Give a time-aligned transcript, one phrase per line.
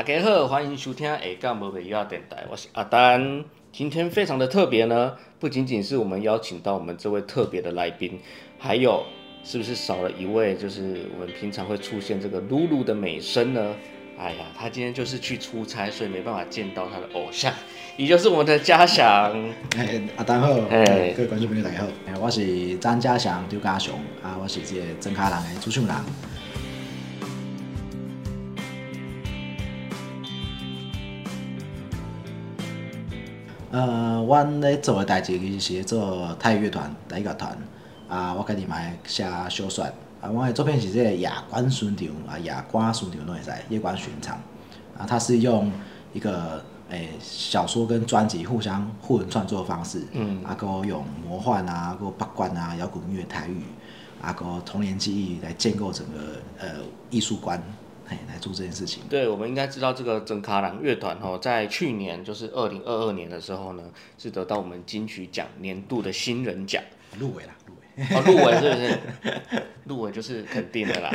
[0.00, 3.44] 大家好，欢迎收听下港无北亚电台，我是阿丹。
[3.70, 8.18] 今天非常的特别呢，不仅仅是我们邀请到我们这位特别的来宾，
[8.58, 9.04] 还有
[9.44, 10.54] 是不是少了一位？
[10.54, 13.74] 就是我们平常会出现这个露露的美声呢？
[14.18, 17.52] 哎呀，他今天就是去出差，所以没办法见到他的偶像，
[17.98, 19.30] 也就是我们的嘉祥。
[19.76, 25.94] 哎，阿丹好，哎各位观众朋友大家好，哎，我是张家祥、刘家雄，啊，我是这个真卡人的主唱人。
[33.70, 37.56] 呃，阮咧做诶代志其实是咧做泰语乐团、台语乐团，
[38.08, 39.84] 啊，我家己嘛会写小说，
[40.20, 44.36] 啊，我诶作品是这个夜观巡场，啊，夜观巡场拢会使，夜观巡场，
[44.98, 45.70] 啊，它是用
[46.12, 53.62] 一个诶、小说跟专辑互相互文创作的方式，嗯，啊，个用魔幻啊，个八卦啊，摇滚乐、台语，
[54.20, 56.18] 啊，个童年记忆来建构整个
[56.58, 56.68] 呃
[57.08, 57.62] 艺术观，
[58.10, 59.04] 嘿，来做这件事情。
[59.08, 63.84] 对，我们应该知道这个整卡郎乐团哦，在去年就是二零二二年的时候呢，
[64.18, 66.82] 是得到我们金曲奖年度的新人奖。
[67.16, 68.04] 入围啦，入围。
[68.16, 69.62] 哦，入围是不是？
[69.86, 71.10] 入围就是肯定的啦。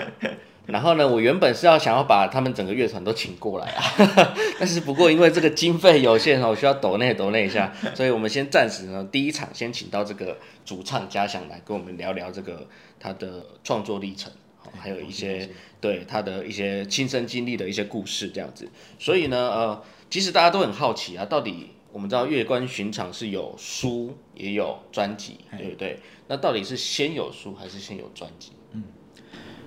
[0.68, 3.84] 然后呢，我原本是要想要把他们整个乐团都请过来啊，
[4.58, 12.66] 但是不过因为这个经费有限哦，需要抖内抖内一下，所以我们先暂时呢，第一场先请到这个主唱嘉祥来跟我们聊聊这个
[13.00, 14.45] 他的创作历程，哦
[14.78, 18.68] 还有一些对他的一些亲身经历的一些故事这样子。
[19.00, 26.00] 所以呢，呃，其实大家都很好奇啊，到底我们知道月关巡场是有书也有专辑，对不对？
[26.28, 28.52] 那到底是先有书还是先有专辑？
[28.72, 28.84] 嗯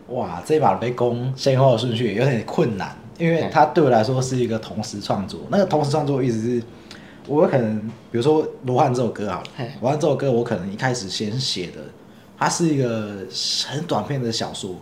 [0.08, 5.40] 哇，这把被攻先后的顺序有点困难，因为它对我来说是一个同时创作。
[5.50, 6.62] 那个同时创作意思是，
[7.26, 7.78] 我可能
[8.10, 11.82] 比如说《罗汉》这首歌好了，嘿《罗汉》这首歌我可能一开始先写的，
[12.38, 13.26] 它是一个
[13.66, 14.76] 很短篇的小说，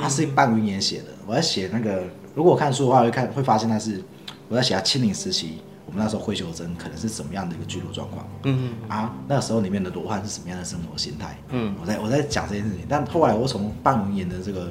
[0.00, 1.06] 它是半云言写的。
[1.26, 2.02] 我在写那个，
[2.34, 4.02] 如果我看书的话，会看会发现它是
[4.48, 8.26] 我在写他清零时期，我们那时候灰球真可能是怎么样的一个居住状况。
[8.44, 11.36] 嗯啊，那个时候里面的罗汉是什么样的生活心态？
[11.50, 14.70] 嗯，我在我在讲这件事情，但后来我从半文言的这个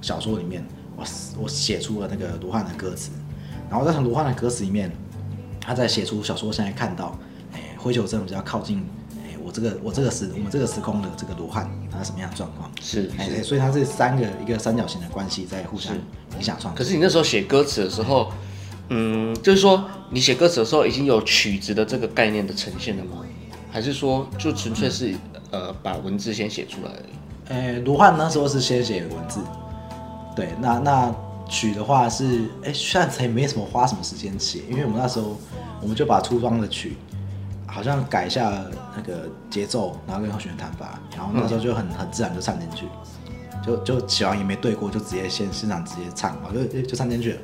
[0.00, 0.64] 小说里面，
[0.96, 1.04] 我
[1.40, 3.10] 我写出了那个罗汉的歌词，
[3.70, 4.90] 然后再从罗汉的歌词里面，
[5.60, 7.18] 他在写出小说现在看到，
[7.52, 8.84] 哎，灰球镇比较靠近，
[9.56, 12.70] 这个我这个时我们这个时空的这个罗汉，他什么样的状况？
[12.78, 15.96] 是哎，对所以它是三个一个三角形的关系在互相
[16.36, 16.78] 影响创作。
[16.78, 18.30] 可是你那时候写歌词的时候，
[18.90, 23.24] 嗯，就是说你写歌词的时候已经有曲子的这个概念的呈现了吗？
[23.72, 25.14] 还是说就纯粹是
[25.50, 27.76] 呃把文字先写出来而已？
[27.76, 29.40] 呃，罗汉那时候是先写文字，
[30.36, 31.14] 对，那那
[31.48, 35.34] 曲的话是，哎，虽然才没什么花什么时间写，因为我们那时候
[35.80, 36.98] 我们就把初装的曲
[37.66, 38.64] 好像改一下
[38.96, 42.86] 那个节奏，然后跟和弦弹法，然后那时候就很很自然就唱进去，
[43.64, 47.38] 就就写完也没对过，就直接现现场直接唱，就就唱进去了。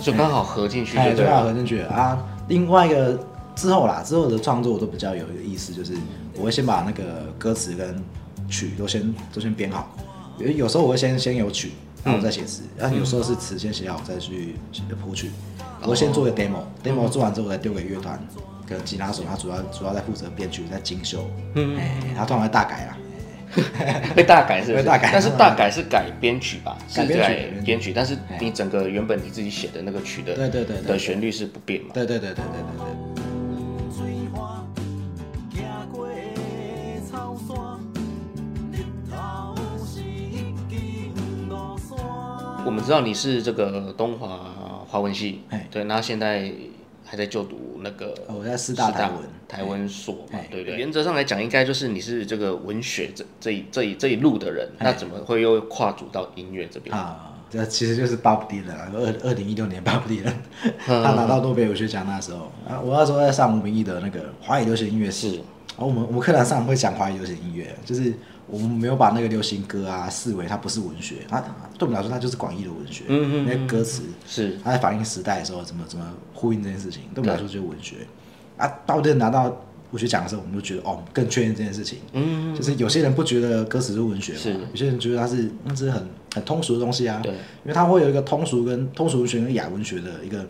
[0.00, 1.44] 就刚好合进去哎，就刚好。
[1.44, 2.18] 合进去啊。
[2.48, 3.18] 另外一个
[3.54, 5.94] 之后啦，之后的创作我都比较有一个意思，就是
[6.36, 8.02] 我会先把那个歌词跟
[8.48, 9.94] 曲都先都先编好。
[10.38, 11.72] 有有时候我会先先有曲，
[12.02, 14.56] 然后再写词；然后有时候是词先写好，再去
[15.04, 15.30] 谱曲。
[15.82, 18.18] 我会先做个 demo，demo 做完之后，我再丢给乐团
[18.66, 21.28] 跟吉他手，他主要主要在负责编曲，在精修。
[21.54, 22.96] 嗯，哎，他通常会大改啦。
[24.16, 24.82] 会大改是不是？
[24.82, 26.78] 会大改但是大改是改编曲吧？
[26.88, 31.90] 是改编曲编曲曲，但是你整个原本你自己写的那个曲的对对对对的旋律是不变嘛？
[31.92, 33.12] 对对对对对对对。
[42.64, 46.50] 我们知道你是这个东华华文系哎，对，那现在
[47.04, 49.18] 还在就读那个哦我在师大台文
[49.48, 50.76] 台文所嘛哎，对不对？
[50.76, 56.96] 原则上来讲，应该就是你是这个文学这这一这一这一路的人，那怎么会又跨足到音乐这边？
[56.96, 60.32] 啊，这其实就是巴布迪人啊，二二零一六年巴布迪人，
[60.86, 65.36] 他拿到诺贝尔文学奖那时候，啊，我那时候在上吴明义的那个华语流行音乐系，是。
[65.74, 68.12] 然后我们我们课堂上会讲华语流行音乐，就是
[68.46, 71.40] 我们没有把那个流行歌啊视为它不是文学，它
[71.78, 74.58] 对我们来说它就是广义的文学，嗯嗯嗯那个歌词是。
[74.62, 77.96] 它在反映时代的时候怎么怎么呼应这件事情，对我们来说就是文学。
[78.58, 79.44] 啊，巴布迪人拿到
[79.90, 81.98] 文学奖的时候，我们就觉得哦，更确认这件事情。
[82.12, 84.52] 嗯，就是有些人不觉得歌词是文学嘛，是。
[84.52, 87.20] 有些人觉得它是那是很很通俗的东西啊。
[87.22, 90.46] 对，因为它会有一个通俗跟通俗文学跟雅文学的一个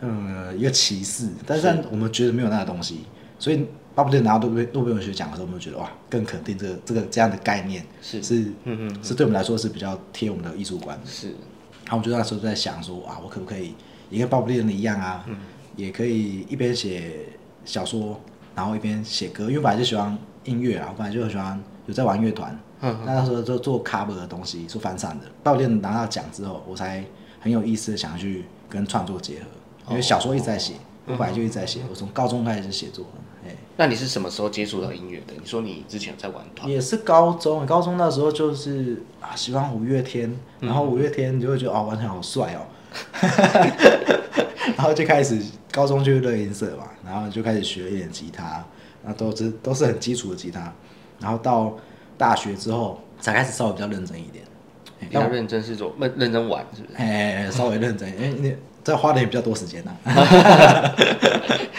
[0.00, 3.00] 呃一个歧视，但是我们觉得没有那个东西，
[3.38, 11.06] 所以巴布迪拿到诺贝诺贝尔文学奖的时候，我们就觉得哇，更肯定这个这个这样的概念是是嗯嗯是对我们来说是比较贴我们的艺术观的。
[11.06, 11.28] 是。
[11.84, 13.74] 然后我就那时候就在想说啊，我可不可以
[14.10, 15.36] 也跟巴布迪人一样啊，嗯。
[15.76, 17.26] 也可以一边写
[17.64, 18.20] 小说，
[18.54, 22.96] 然后一边写歌，因为本来就喜欢音乐啊，我本来就很喜欢有在玩乐团，嗯。
[23.04, 25.26] 那那时候就做 cover 的东西，做翻唱的。
[25.42, 27.04] 巴布迪伦拿到奖之后，我才
[27.40, 29.46] 很有意思的想要去跟创作结合，
[29.90, 30.74] 因为小说一直在写，
[31.06, 33.04] 我本来就一直在写，我从高中开始就写作。
[33.76, 35.34] 那你是什么时候接触到音乐的？
[35.40, 42.62] 你说你之前有在玩团，也是高中，高中那时候就是啊，喜欢五月天，然后五月天你就会觉得哦，完全好帅哦，
[44.76, 45.40] 然后就开始
[45.72, 48.64] 高中就是乐音社嘛，然后就开始学一点吉他，
[49.02, 50.72] 那都是都是很基础的吉他，
[51.18, 51.76] 然后到
[52.16, 54.44] 大学之后才开始稍微比较认真一点，
[55.00, 56.96] 比较认真是做认认真玩，是不是？
[56.96, 59.96] 哎，稍微认真，因为你这花的也比较多时间呐、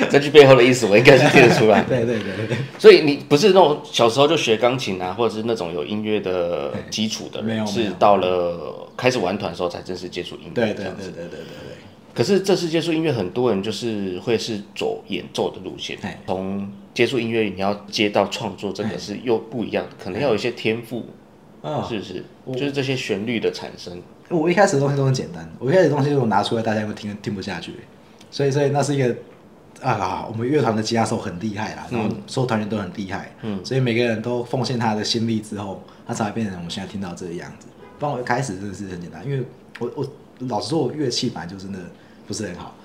[0.10, 1.84] 这句背后的意思我应该是听得出来。
[1.88, 10.52] 对对对对对，所以你不是那种小时候就学钢琴啊，或者是那种有音乐的基础的人，没有是到了开始玩团的时候才正式接触音乐。
[10.56, 11.78] 对对对对对对对。
[12.13, 21.06] 可是这次接触音乐，很多人就是会是走演奏的路线哎，从接触音乐你要接到创作，这个是又不一样的，可能要有一些天赋，
[21.62, 22.24] 嗯是不是？
[22.57, 24.02] 就是这些旋律的产生。
[24.30, 27.74] 我一开始的东西都很简单，我一开始的东西如果拿出来，大家会听听不下去，
[28.31, 29.16] 所以所以那是一个
[29.81, 37.68] 啊，我们乐团的吉他手很厉害啦，然后所有团员都很厉害，嗯，所以每个人都奉献他的心力之后，他才会变成我们现在听到这个样子。
[38.00, 39.45] 不然我一开始真的是很简单，因为
[39.80, 40.07] 我我
[40.48, 41.80] 老实说，我乐器本来就真的
[42.28, 42.75] 不是很好。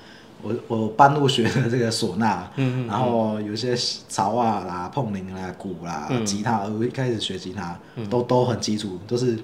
[0.42, 3.76] 我我半路学的这个唢呐，嗯然后有一些
[4.08, 7.78] 槽啊啦、碰铃啦、鼓啦、吉他，我一开始学吉他
[8.08, 9.38] 都都很基础，都是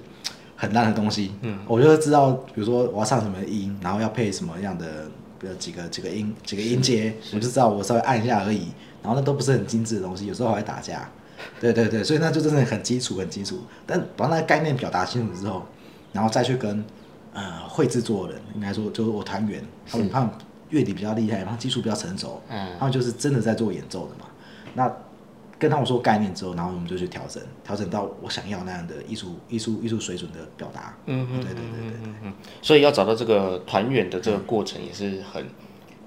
[0.57, 1.31] 很烂的东西。
[1.41, 5.05] 嗯，我就知道，比如说我要唱什么音，然后要配什么样的，
[5.39, 8.67] 比如几个几个音几个音阶，我就知道我稍微按一下而已。
[9.01, 11.09] 然后那都不是很精致的东西，有时候还会打架。
[11.61, 13.61] 对对对，所以那就真的很基础很基础。
[13.85, 15.63] 但把那个概念表达清楚之后，
[16.11, 16.83] 然后再去跟
[17.31, 20.29] 呃会制作的人，应该说就是我团员，他们他们
[20.69, 24.25] 乐理比较厉害，然后技术比较成熟，嗯他们就是真的在做演奏的嘛。
[24.73, 24.91] 那
[25.59, 30.95] 跟他们说概念之后，然后我们就去调整，调整到我想要那样的艺术艺术艺术水准的表达。
[31.05, 32.31] 嗯嗯对对对对对。
[32.61, 35.45] 所以要找到这个团员的这个过程也是很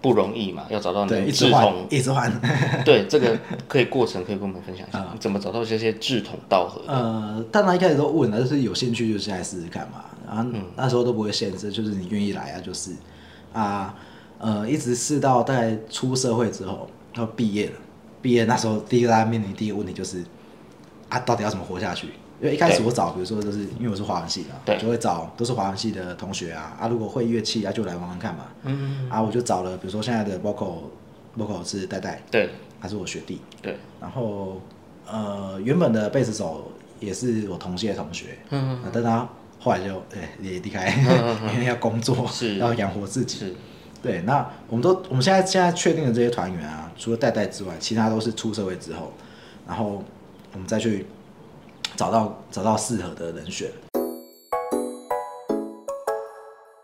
[0.00, 2.40] 不容易嘛，要找到对，能一直换志同，一直换。
[2.84, 3.38] 对这个
[3.68, 6.82] 可以过程可以跟我们分享一下， 怎么找到这些志同道合？
[6.86, 10.04] 呃，当然一开始都问了，就是有兴趣就先来试试看嘛。
[10.32, 12.92] 然那时候都不会限制，就是你愿意来啊，就是
[13.52, 13.94] 啊，
[14.38, 17.72] 呃，一直试到大概出社会之后，要毕业了。
[18.22, 20.24] 毕业那时候，第一个大家面临第一个问题就是
[21.08, 22.08] 啊，到底要怎么活下去？
[22.40, 24.78] 因为一开始我找，比如说就是因为我是华文系的，对。
[24.78, 28.46] 就会找都是华文系的同学啊啊，如果会乐器啊，就来玩玩看嘛。
[28.64, 30.78] 嗯啊，我就找了，比如说现在的 vocal
[31.36, 32.48] vocal 是戴戴，对。
[32.82, 34.58] 他是我学弟，对，然后
[35.06, 39.28] 呃，原本的贝斯手也是我同系的同学，嗯嗯，但他
[39.58, 40.88] 后来就哎、也离开，
[41.52, 42.56] 因为要工作，是。
[42.56, 43.54] 要养活自己，是
[44.02, 44.20] 对。
[44.22, 49.12] 那我们都我们现在现在确定的这些团员啊，除了代代之外，其他都是出社会之后，
[49.66, 50.02] 然后
[50.52, 51.06] 我们再去
[51.96, 53.70] 找到找到适合的人选。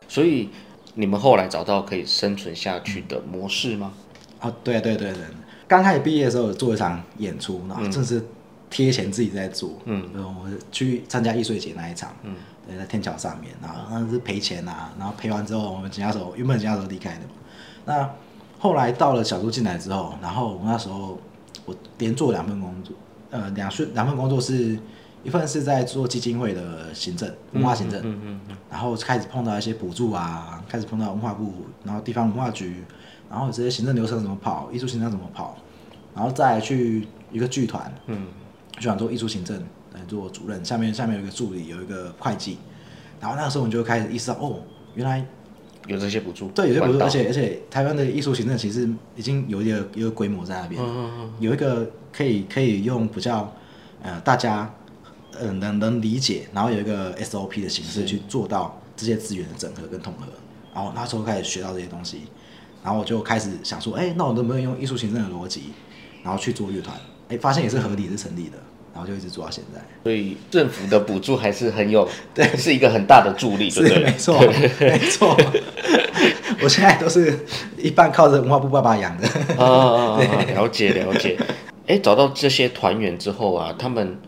[0.08, 0.48] 所以
[0.94, 3.92] 你们后来找到可以生存下去的模式吗？
[4.40, 5.20] 哦，对对对对，
[5.68, 8.22] 刚开始毕业的时候有做一场演出，然后真的是
[8.70, 12.34] 贴钱自己在做，嗯，我去参加艺术节那一场，嗯，
[12.66, 17.32] 对，在天桥上面，然后那是赔钱啊，然后赔完之后，我们吉他手原本吉他手离开的嘛，
[17.84, 18.10] 那
[18.58, 21.18] 后来到了小猪进来之后，然后我那时候
[21.64, 22.94] 我连做两份工作，
[23.30, 24.78] 呃，两份两份工作是
[25.22, 31.52] 一份是在做基金会的行政，文化行政，嗯嗯嗯，然后开始碰到一些补助啊，开始碰到文化部，
[31.84, 32.84] 然后地方文化局，
[33.30, 35.56] 然后这些行政流程怎么跑，艺术行政怎么跑，
[36.14, 38.26] 然后再去一个剧团，嗯，
[38.78, 39.66] 剧团做艺术行政来
[40.06, 42.58] 做主任，下面下面有一个助理，有一个会计，
[43.20, 44.60] 然后那个时候我们就开始意识到，哦，
[44.94, 45.24] 原来
[45.86, 50.82] 有这些补助，对，有些补助，而且而且台湾的艺术行政其实已经有一个有一个规模在那边，
[51.38, 53.52] 有一个可以可以用比较
[54.02, 54.72] 呃大家
[55.38, 60.26] 呃能能理解，然后有一个 SOP 的形式去做到这些资源的整合跟统合，
[60.74, 62.22] 然后那时候开始学到这些东西，
[62.82, 65.72] 然后我就开始想说，哎，那我能不能用艺术行政的逻辑，
[66.22, 66.96] 然后去做乐团？
[67.28, 68.58] 哎，发现也是合理是成立的，
[68.96, 69.80] 然后就一直做到现在。
[70.02, 74.04] 所以政府的补助还是很有， 对，是一个很大的助力，对不对？
[74.04, 74.40] 没错，
[74.80, 75.36] 没错。
[76.62, 77.38] 我现在都是
[77.76, 79.28] 一半靠着文化部爸爸养的。
[79.62, 80.18] 啊
[80.56, 81.38] 了解了解。
[81.86, 84.18] 哎，找到这些团员之后啊，他们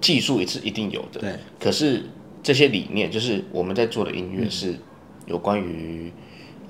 [0.00, 1.20] 技术也是一定有的。
[1.20, 1.32] 对。
[1.58, 2.04] 可是
[2.44, 4.76] 这些理念，就是我们在做的音乐是
[5.26, 6.12] 有关于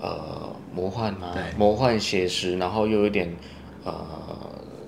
[0.01, 3.37] 呃魔幻嘛对，魔幻写实，然后又有一点
[3.85, 3.95] 呃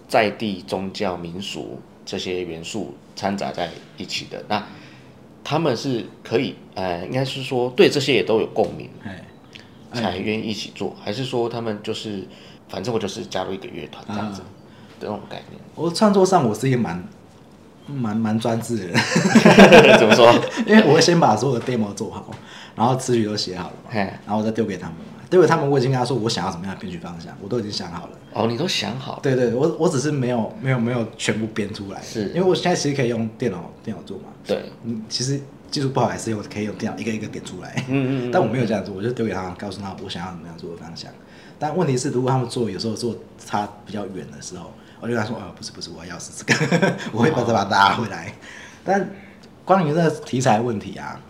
[0.08, 1.78] 在地宗教民俗
[2.08, 4.42] 这些元素掺杂在一起的。
[4.48, 4.64] 那
[5.44, 8.88] 他们是可以呃，应该是说对这些也都有共鸣。
[9.04, 9.22] 哎，
[9.92, 12.26] 才愿意一起做，还是说他们就是
[12.68, 14.48] 反正我就是加入一个乐团这样子啊
[15.00, 15.60] 的那种概念？
[15.74, 17.02] 我创作上我是一个蛮
[17.86, 18.94] 蛮蛮专制的人，
[19.98, 20.32] 怎么说？
[20.66, 22.30] 因为我会先把所有的 demo 做好，
[22.76, 25.17] 然后词曲都写好了嘛，嘿，然后我再丢给他们嘛。
[25.30, 28.12] 丢给他们，我已经跟他说我想要什么样的编曲方向，我都已经想好了。
[28.32, 34.24] 哦，你都想好，对对，我我只是没有没有没有全部编出来，是因为我现在其实可以用电脑电脑做嘛。
[34.46, 37.74] 对，嗯，其实技术不好还是我可以用电脑一个一个点出来。
[37.88, 41.10] 嗯嗯嗯 但我没有这样做，我就丢给他，告诉他我想要怎么样做的方向。
[41.58, 48.32] 但问题是，如果他们做有时候做差比较远的时候，我就跟他说：“哦，不是不是，我要是这个， 我会把它把它拉回来。”
[48.84, 49.10] 但
[49.64, 51.20] 关于这个题材问题啊，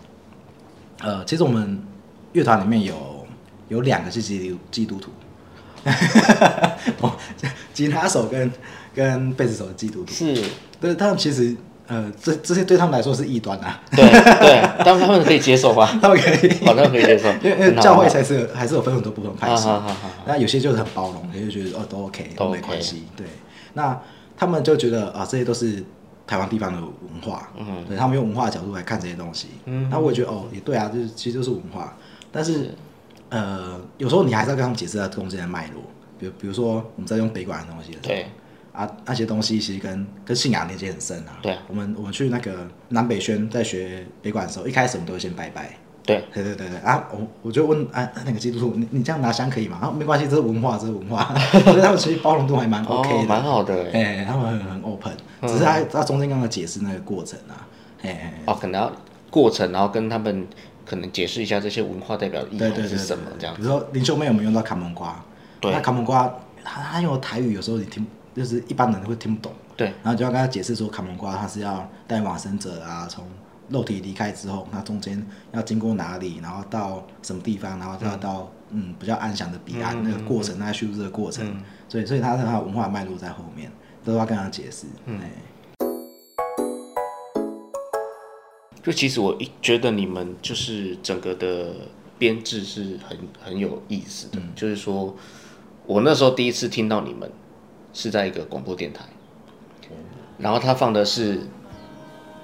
[1.01, 1.81] 呃，其实我们
[2.33, 2.93] 乐团里面有
[3.69, 5.11] 有两个是基督基督徒，
[7.01, 7.15] 哦，
[7.73, 8.51] 吉他手跟
[8.93, 10.43] 跟贝斯手的基督徒，是，
[10.81, 11.55] 对他们其实
[11.87, 15.89] 呃，这这些对他们来说是异端啊，对对，但他们可以接受吧？
[16.01, 17.29] 他们可以，好像可以接受。
[17.41, 19.67] 因为因为教会才是有还是有分很多不同派系。
[20.25, 23.25] 那有些就是很包容，有些就觉得哦都 OK 都都没关系，对，
[23.73, 23.99] 那
[24.37, 25.83] 他们就觉得啊这些都是
[26.27, 26.91] 台湾地方的文
[27.23, 27.83] 化，嗯。
[27.87, 29.87] 对他们用文化的角度来看这些东西，嗯。
[29.89, 31.97] 那我也觉得哦也对啊，就是其实就是文化，
[32.31, 32.71] 但是
[33.29, 35.81] 呃有时候你还是要跟他们解释它中间的脉络，
[36.19, 38.25] 比如比如说我们在用北管的东西的时候，对，
[38.73, 41.37] 啊，那些东西其实跟跟信仰连接很深啊。
[41.41, 41.53] 对。
[41.53, 45.77] 啊我们我们去那个南北宣在学北管的时候，一开始我们都会先拜拜。
[46.03, 46.77] 对，对对对对。
[46.79, 49.77] 啊，我我就问啊那个基督徒，你你这样拿香可以吗？
[49.79, 51.31] 啊，没关系，这是文化，这是文化，
[51.65, 53.91] 所以他们其实包容度还蛮 OK 哦，的，蛮好的。
[53.93, 54.17] 哎。
[54.17, 57.67] 哎、他们很很 open，只是他他中间刚刚解释那个过程啊，
[58.01, 58.33] 哎、哎。
[58.47, 58.91] 哦，可能要
[59.29, 60.47] 过程，然后跟他们
[60.89, 65.23] 可能解释一下这些文化代表的意涵是什么，这样比如说林秀妹有没有用到卡门瓜？
[65.61, 65.71] 对。
[65.71, 68.05] 那卡门瓜他他用台语有时候你听，
[68.35, 69.51] 就是一般人会听不懂。
[69.77, 73.23] 对，然后就要跟他解释说，卡门瓜它是要带往生者啊，从
[73.69, 81.45] 肉体离开之后，那中间要经过哪里，然后到什么地方，然后要到嗯比较安详的彼岸、嗯那个过程，那叙述这个过程，
[81.87, 83.71] 所以所以他他的文化脉络在后面，
[84.03, 84.87] 都要跟他解释。
[85.05, 85.21] 嗯，
[88.81, 91.73] 就其实我一觉得你们就是整个的
[92.17, 94.49] 编制是很很有意思的，嗯。
[94.55, 95.15] 就是说
[95.85, 97.29] 我那时候第一次听到你们
[97.93, 99.03] 是在一个广播电台，
[100.37, 101.37] 然后他放的是《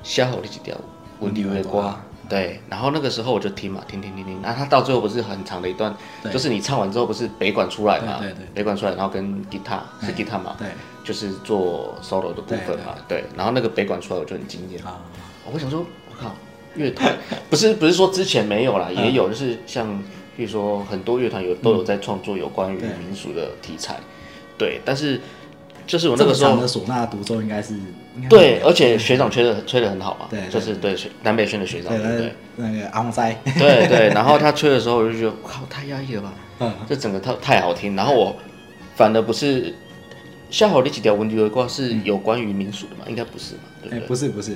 [0.03, 0.75] 虾好的几条
[1.19, 5.95] 文迪微瓜》，对，然后那个时候我就听嘛，听听听听，然后他到最后不是很长的一段，
[6.31, 10.67] 就是你唱完之后不是北管出来嘛，对对对北管出来，然后跟吉他是吉他嘛，对。
[11.05, 14.99] 就是做 solo 的部分嘛，对，然后那个北管出来我就很惊艳，啊，
[15.53, 16.35] 我想说，我靠，
[16.75, 17.13] 乐团
[17.49, 20.01] 不是不是说之前没有啦，嗯也有，就是像
[20.35, 23.97] 比如说很多乐团有都有在创作有关于民俗的题材，
[24.57, 25.19] 对，但是
[25.87, 27.75] 就是我那个时候这么长的唢呐独奏应该是
[28.29, 32.33] 对，而且学长吹的吹的很好嘛，对对就是对南北轩的学长，对对对？
[32.57, 38.35] 那那个阿蒙塞，对对，然后他吹的时候我就觉得，我靠，太压抑了吧，嗯，这整个太太好听，然后我
[38.95, 39.73] 反而不是。
[40.51, 43.03] 下好那几条文迪的话是有关于民俗的嘛？
[43.09, 43.61] 应该不是嘛？
[43.81, 44.07] 对哎、不对？
[44.07, 44.55] 不是不是，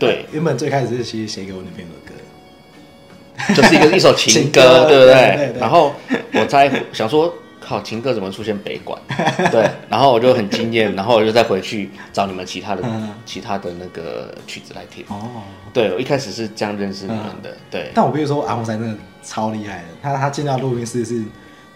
[0.00, 5.14] 对，原本最开始是其实写给我女朋友的歌，就是一个一首情 情歌，对不对？
[5.14, 5.94] 对对对然后
[6.32, 8.98] 我在想说，靠，情歌怎么出现北管？
[9.52, 15.04] 对，然后我就很惊艳，然后我就再回去找你们其他的、嗯其他的那个曲子来听。
[15.08, 15.42] 哦，
[15.72, 19.84] 对，我一开始是这样认识你们的，对，但我必须说，阿红塞真的超厉害的。
[20.02, 21.22] 他他进到录音室是，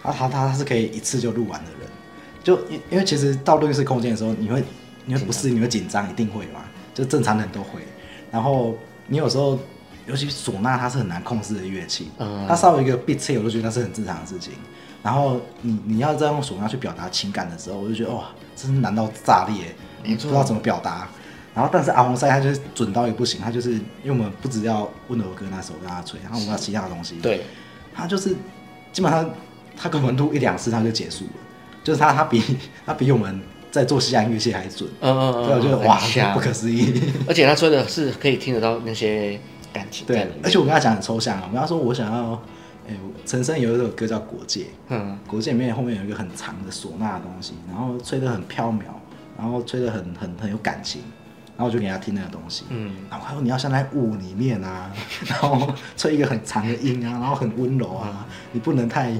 [0.01, 1.89] 他他他他是可以一次就录完的人。
[2.43, 4.63] 就因因为其实到录音室空间的时候，你会
[5.05, 7.79] 你会不适应，你会紧张，一定会嘛，就正常人都会。
[8.35, 8.75] 然后
[9.07, 9.57] 你有时候，
[10.05, 12.45] 尤其唢呐，它是很难控制的乐器，嗯。
[12.49, 14.51] 它稍微一个 beat 切，我就觉得那是很正常的事情。
[15.01, 18.25] 然后你你要再用唢呐去表达情感的时候，我就觉得哇，
[18.57, 19.73] 真是难到炸裂，
[20.03, 21.07] 你不知道怎么表达。
[21.55, 27.43] 然后，但是阿红塞他就是准到也不行，他就是因为我们不只要温柔歌那首让他吹，然后我们要其他的东西，对，
[27.93, 28.35] 他就是
[28.91, 29.29] 基本上
[29.77, 31.31] 他跟我们录一两次他就结束了，
[31.81, 32.43] 就是他他比
[32.85, 33.41] 他比我们
[33.75, 35.99] 在做西洋乐器还准，嗯嗯嗯，所以我觉得哇
[36.33, 37.01] 不可思议。
[37.27, 39.39] 而且他吹的是可以听得到那些
[39.73, 42.41] 感情在对，，而且我跟他讲很抽象啊，我跟他说我想要，
[42.87, 42.93] 哎、
[43.25, 48.83] 陈升有一首歌叫《国界》，嗯，国界里面后面有一个很长的唢呐的东西，然后吹得很飘渺，
[49.37, 51.01] 然后吹得很很很有感情，
[51.57, 54.89] 然后我就给他听那个东西，嗯，然后他说你要像在雾里面啊，
[55.27, 55.67] 然后
[55.97, 59.11] 吹一个很长的音啊，然后很温柔啊，你不能太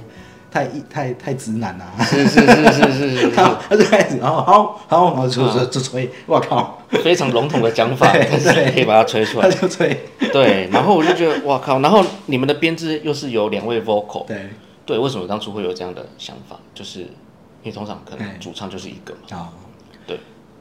[0.56, 9.54] 太太太直男啊， 是是是是是是他他就开始，然后好好，然后就就就吹，我靠，非常笼统的讲法，对但是可以把它吹出他来。
[9.54, 14.50] 就吹，对，然后我就觉得哇靠，然后你们的编制又是有两位 vocal，对，
[14.86, 16.58] 对，为什么当初会有这样的想法？
[16.74, 18.38] 就是因为通常可能哎。
[18.40, 19.50] 主唱就是一个嘛，啊，
[20.08, 20.18] 对，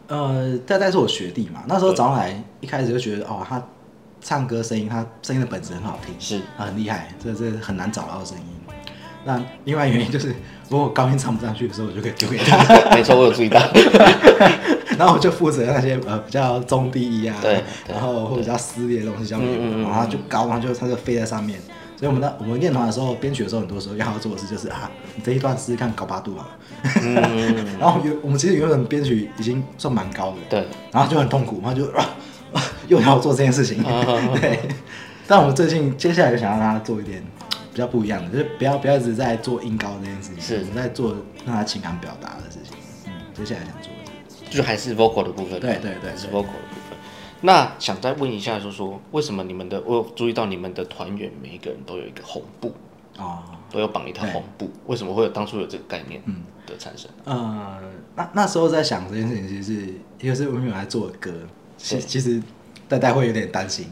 [0.09, 3.63] 呃，戴戴是我学弟嘛，那时候找来一开始就觉得哦，他
[4.21, 6.41] 唱歌声音，他声音的本质很好听，是。
[6.59, 8.45] 他很厉害，这这很难找到的声音。
[9.25, 10.35] 那另外原因就是，
[10.69, 12.57] 如果高音唱不上去的时候，我就可以丢给他，
[12.95, 13.61] 没错，我有注意到，
[14.99, 19.83] 然后我就负责那些呃比较中低音啊，对对然后或者比较撕裂的东西交给我，嗯嗯嗯。
[19.83, 21.59] 然后他就高，然后就它就飞在上面，
[21.97, 26.50] 所以我们的我们练团的时候，编曲的时候，很多时候要做的事就是啊，你这一段试试看高八度好了。
[27.02, 32.04] 嗯， 然后有我们其实原本编曲已经算蛮高的，对，然后就很痛苦，然后就啊
[32.52, 33.83] 啊又要做这件事情，
[34.40, 34.59] 对。
[35.26, 37.25] 但我们最近接下来就想让他做一点
[37.75, 42.76] 比较不一样的，就是不要不要一直在做音高这件事情，是我在做让他情感表达的事情。
[43.09, 45.59] 嗯，接下来想做的是就还是 vocal 的部分。
[45.59, 46.97] 对对对还是 vocal 的部分。
[47.40, 52.73] 那想再问一下，就是说为什么你们的我有注意到你们的团员每一个人都有一个红布，
[53.19, 57.11] 哦，都有绑一条红布，为什么会有当初有这个概念嗯的产生？
[57.25, 57.81] 呃，
[58.14, 61.33] 那那时候在想这件事情，其实是一个是我们原来做的歌，
[61.76, 62.40] 其对其实
[62.88, 63.88] 大家会有点担心，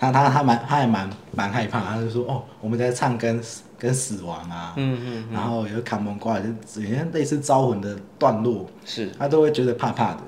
[0.00, 3.40] 他他他蛮他还蛮蛮害怕，他就说哦，我们在唱跟
[3.78, 6.48] 跟死亡啊，嗯嗯，然后有卡蒙瓜，就
[6.80, 10.20] 有些类似招魂的段落，是他都会觉得怕怕的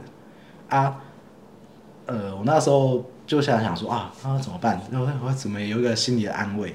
[0.69, 0.97] 啊。
[2.05, 4.79] 呃，我那时候就想想说啊，啊怎么办？
[4.91, 6.73] 然后我怎么有一个心理的安慰？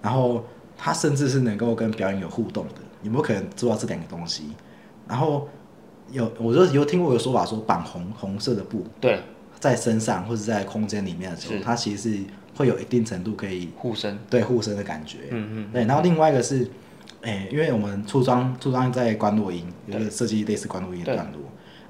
[0.00, 0.44] 然后
[0.76, 4.50] 他甚至是能够跟表演有互动的，有没有可能做到这两个东西？
[5.08, 5.48] 然后
[6.12, 9.20] 有，我就有听过一个说法说，绑红红色的布对
[9.60, 12.18] 在身上或者在空间里面的时候，它其实是
[12.56, 15.18] 会有一定程度可以护身，对护身的感觉。
[15.30, 16.68] 嗯嗯，对，然后另外一个是，
[17.20, 21.40] 诶、因为我们出装出装在关落音，有一个设计类似关落音的段落，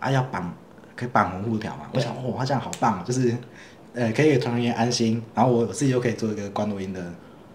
[0.00, 0.52] 啊，要绑
[0.96, 3.34] 可以绑红布条嘛，我想哦，他这样好棒哦，就是
[3.94, 7.12] 呃可以给团员安心，然后我自己又可以做一个关落音的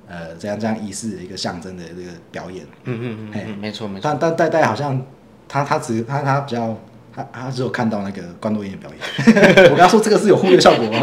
[0.07, 5.05] 呃这样这样仪式的一个象征的这个表演，嗯嗯嗯，没错没错，但但戴戴好像
[5.47, 6.77] 他他只他他比较。
[7.15, 10.99] 他他只有看到那个关落音的表演， 我跟他说这个是有忽略效果吗？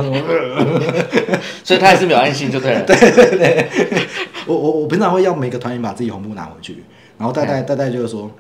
[1.65, 3.69] 所以他还是没有安心就对了对对。
[4.47, 6.85] 我我我平常会要每个团员把自己红布拿回去，
[7.17, 8.31] 然后戴戴戴戴就是说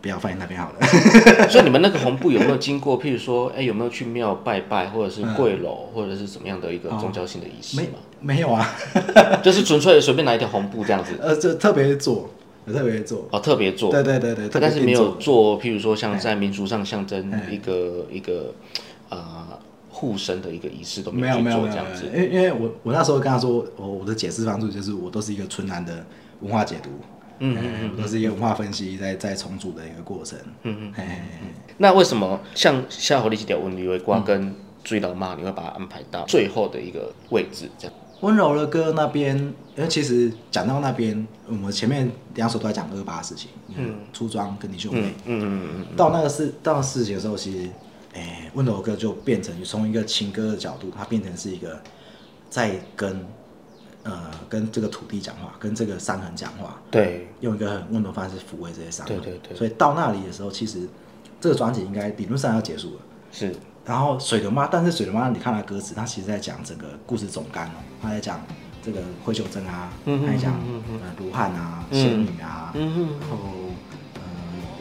[0.00, 1.48] 不要放在那边好了。
[1.48, 7.88] 所以你们那个红布有没有经过，譬如说，哎、有没有去庙拜拜，或者是跪楼，或者是怎么样的一个宗教性的仪式没？
[8.22, 8.74] 没有啊，
[9.42, 12.28] 就是纯粹随便拿一条红布这样子，呃，这特别做，
[12.70, 15.56] 有特别做，哦，特别做，对对对对，但是没有做。
[15.56, 17.48] 做，譬如说像在民俗上象征哎。
[17.50, 18.54] 一个一个
[19.08, 19.58] 呃
[19.90, 22.04] 护身的一一个仪式都没有没有这样子。
[22.06, 22.12] 因。
[22.12, 26.04] 为因为我我那时候跟他说，我我的解释方式就是我都是一个纯然的
[26.40, 26.90] 文化解读，
[27.40, 31.04] 嗯嗯嗯，都是一个文化分析在在重组的一个过程，嗯嗯。
[31.78, 34.00] 那为什么像夏侯立基的文旅为嗯。
[34.04, 34.54] 瓜跟
[34.84, 37.94] 追老妈，你会把它安排到最后的一个位置这样？
[38.20, 39.36] 温柔的歌那边，
[39.76, 47.70] 因为其实讲到那边，我们前面两首都在讲二八的事情，嗯，出装跟你兄妹，嗯嗯嗯到那个事到那事情的时候，其实，
[48.12, 51.80] 诶、温柔的歌就变成从一个情歌的角度，它变成是一个
[52.50, 53.24] 在跟
[54.02, 59.16] 呃跟这个土地讲话，跟这个伤痕讲话，对，用一个很温柔的方式抚慰这些伤痕。
[59.18, 59.56] 对对对。
[59.56, 60.86] 所以到那里的时候，其实
[61.40, 63.00] 这个专辑应该理论上要结束了。
[63.32, 63.54] 是，
[63.90, 68.40] 然后水流妈，但是水流妈，你看她歌词，她其实在讲整个故事总纲哦，她在讲
[68.80, 72.00] 这个灰秀珍啊，嗯她在讲嗯嗯呃卢汉啊、嗯。
[72.00, 73.08] 仙女啊，嗯哼。
[73.18, 73.36] 然后
[74.14, 74.20] 呃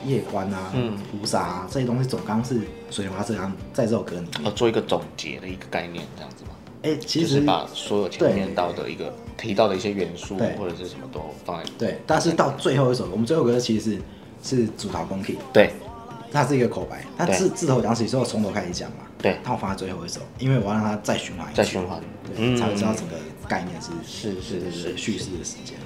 [0.05, 0.95] 夜观啊、嗯。
[1.09, 4.47] 菩萨啊这些东西总纲是水流妈这样在这首歌里面。
[4.47, 6.51] 哦，做一个总结的一个概念这样子吗？
[6.83, 13.99] 哎、其实就是把所有前面到的一个提到的一些元素或者是什么都放在对，但是到最后一首，我们最后歌其实
[14.43, 15.73] 是是主导公 key，对
[16.31, 17.35] 它是一个口白，它对。
[17.35, 19.37] 字字头讲起之后从头开始讲嘛，对。
[19.43, 21.99] 但我放在最后一首，因为我要让它再循环一次，再循环。
[22.25, 23.15] 对，嗯才会知道整个
[23.47, 25.77] 概念是是是是对叙事的时间。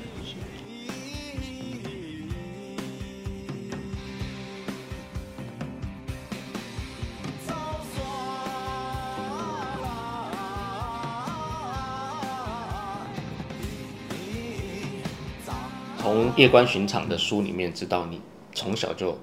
[15.99, 18.21] 从夜观寻常的书里面知道你
[18.53, 19.17] 从小就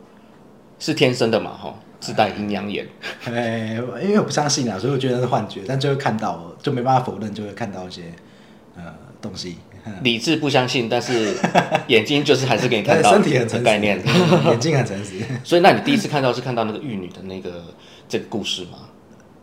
[0.80, 2.84] 是天生的嘛，哈，自带阴阳眼。
[3.26, 8.02] 哎，因为我不相信啊，所以我觉得是幻觉，但就会看到，就没办法否认，就会看到一些
[8.76, 8.82] 呃
[9.20, 9.58] 东西。
[10.02, 11.34] 理智不相信，但是
[11.86, 14.02] 眼睛就是还是给你看到 身体很诚实，概念。
[14.46, 15.20] 眼睛很诚实。
[15.44, 17.64] 所以，那你第一次看到是看到那个玉女的那个
[18.08, 18.78] 这个故事吗？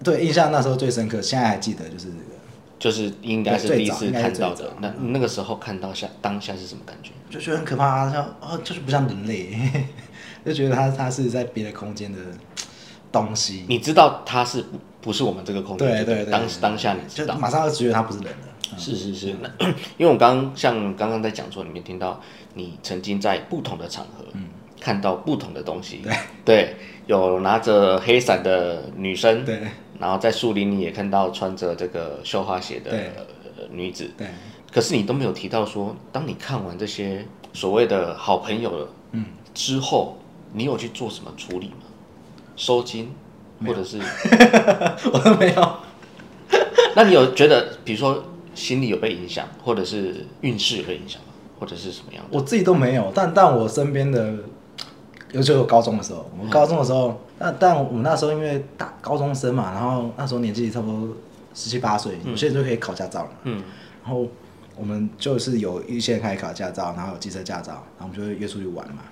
[0.03, 2.37] 对，印象那时候最深刻，现在还记得就是这个。
[2.79, 4.71] 就是应该是第一次看到的。
[4.79, 7.09] 那那个时候看到下当下是什么感觉？
[7.27, 9.49] 就觉得很可怕、啊，像哦，就是不像人类，
[10.47, 12.19] 就觉得他他是在别的空间的
[13.11, 13.65] 东西。
[13.67, 15.87] 你知道它是不不是我们这个空间？
[15.87, 17.35] 对对对，当对当下你知道。
[17.35, 18.37] 就马上就觉得他不是人了。
[18.71, 18.79] 嗯。
[18.79, 19.49] 是是是，那
[19.97, 22.19] 因为我刚刚像刚刚在讲座里面听到，
[22.53, 24.25] 你曾经在不同的场合，
[24.79, 26.11] 看到不同的东西，嗯
[26.43, 26.55] 对。
[26.55, 26.75] 对，
[27.07, 29.59] 有拿着黑伞的女生，对。
[29.99, 34.27] 然后在树林里也看到穿着这个绣花鞋的呃女子，对，
[34.71, 40.15] 可是你都没有提到说，当你看完这些所谓的好朋友了，嗯，之后，
[40.57, 41.85] 你有去做什么处理吗？
[42.55, 43.11] 收金，
[43.65, 43.99] 或者是，
[45.13, 45.77] 我都没有。
[46.95, 48.23] 那你有觉得，比如说
[48.55, 51.27] 心理有被影响，或者是运势有被影响吗？
[51.59, 52.37] 或者是什么样的？
[52.37, 54.33] 我自己都没有，但但我身边的，
[55.31, 61.15] 尤其是我高中的时候，我高中的时候，但但我们那时候因为大高中生嘛，然后那时候年纪差不多
[61.53, 63.29] 十七八岁，有些人就可以考驾照了。
[63.43, 63.63] 嗯，
[64.03, 64.25] 然后
[64.75, 69.03] 我们就是有一些人开始考驾照，然后有机车驾照，然后我们就会约出去玩嘛。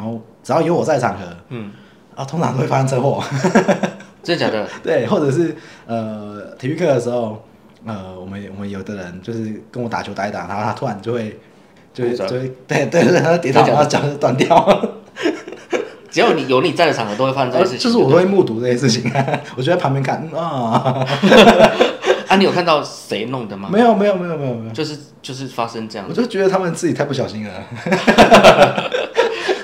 [0.00, 1.70] 然后只要有我在场合，嗯，
[2.14, 3.22] 啊，通常都会发生车祸。
[4.24, 4.66] 真的假的？
[4.82, 5.54] 对，或者是
[5.86, 7.42] 呃体育课的时候，
[7.84, 11.38] 呃，我们我们有的人就是跟我打球打一打，然后他突然就会
[11.92, 14.88] 就会就会对对对，他跌倒，真的假的然后脚就断掉。
[16.10, 17.78] 只要你有你在的场合，都会发生这些事情。
[17.78, 19.12] 就是我都会目睹这些事情，
[19.54, 21.06] 我就在旁边看嗯啊，
[22.26, 23.68] 啊，你有看到谁弄的吗？
[23.70, 27.52] 没有没有没有没有没有，就是就是发生这样我，就觉得他们自己太不小心了，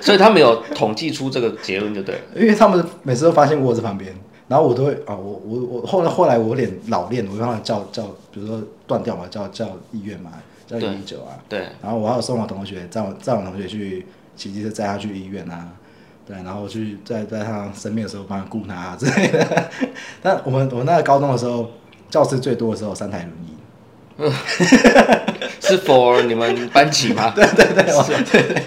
[0.06, 2.20] 所以他们有统计出这个结论，就对了。
[2.36, 4.14] 因为他们每次都发现我在旁边，
[4.46, 10.30] 然后我都会啊，我我我后来后来我有点老练，我会帮他叫叫，比如说断掉嘛，叫叫医院嘛，
[10.64, 15.70] 叫对一一九啊，对，然后我还有送我同学，载我载我同学去骑机车载他去医院啊，
[16.24, 19.70] 对，然后去在在他生病的时候帮他顾他、啊、之类的。
[20.22, 21.68] 但我们我们那个高中的时候，
[22.08, 23.55] 教室最多的时候三台轮椅，
[25.60, 27.30] 是 for 你们班级吗？
[27.36, 28.62] 对对 对，我对对，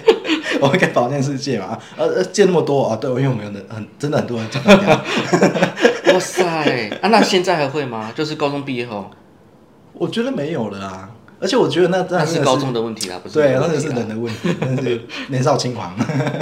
[0.60, 5.04] 我们跟保健室借嘛，呃呃借那么多啊，对，因为我们有很很真的很多人讲掉，
[6.14, 6.88] 哇塞！
[7.02, 8.12] 啊，那现在还会吗？
[8.14, 9.10] 就是高中毕业后，
[9.92, 11.10] 我觉得没有了啊，
[11.40, 15.96] 而且我觉得那那是高中的问题啦，不是对，那是人的问题，那是年少轻狂。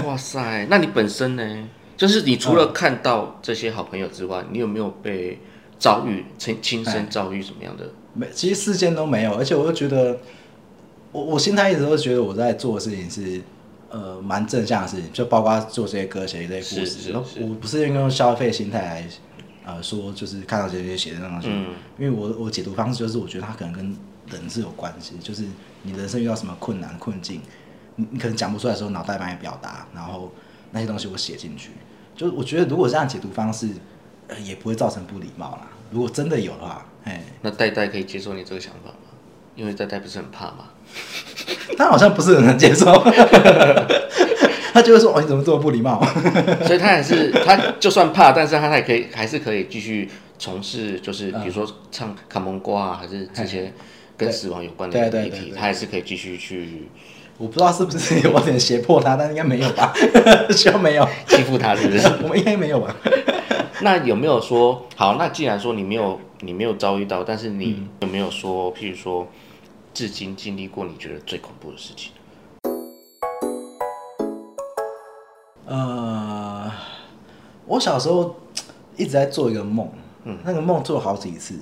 [0.06, 1.42] 哇塞，那你本身呢？
[1.96, 5.40] 就是你除了看到这些好朋友之外，你有没有被
[5.78, 7.84] 遭遇亲亲身遭遇什么样的？
[8.18, 10.18] 没，其实事件都没有，而且我又觉得，
[11.12, 13.40] 我我心态一直都觉得我在做的事情是，
[13.90, 19.08] 呃，蛮正向的事情，就包括做这些歌、写这些故事，我不是用消费心态来，
[19.64, 21.74] 呃，说就是看到这些写的东西，嗯。
[21.98, 23.96] 因为我我解读方式就是我觉得它可能跟
[24.30, 25.44] 人是有关系，就是
[25.82, 27.40] 你人生遇到什么困难困境，
[27.96, 30.32] 你你可能讲不出来的时候，脑袋帮你表达，然后
[30.72, 31.70] 那些东西我写进去，
[32.16, 33.68] 就是我觉得如果这样解读方式，
[34.28, 35.68] 呃，也不会造成不礼貌啦。
[35.90, 37.22] 如果真的有的话，哎。
[37.42, 38.96] 那戴戴可以接受你这个想法吗？
[39.56, 40.70] 因为戴戴不是很怕吗？
[41.76, 42.86] 他好像不是很能接受，
[44.72, 46.02] 他就会说：“哦，你怎么这么不礼貌
[46.64, 53.72] 所以他还是他就算怕，但是他还可以还是可以继续从事，就是比如说唱卡蒙瓜啊，还是这些
[54.16, 56.88] 跟死亡有关的对对议题，对对他还是可以继续去？”
[57.38, 59.92] 我不知道是不是有点胁迫他，但应该没有吧？
[60.50, 62.08] 希望没有，欺负他，是不是？
[62.22, 62.94] 我们应该没有吧？
[63.82, 65.14] 那有没有说好？
[65.16, 69.26] 那既然说你没有你没有遭遇到，但是你嗯有没有说，譬如说，
[69.94, 72.12] 至今经历过你觉得最恐怖的事情？
[75.66, 76.70] 呃，
[77.66, 78.34] 我小时候
[78.96, 79.88] 一直在做一个梦，
[80.24, 81.54] 嗯那个梦做了好几次。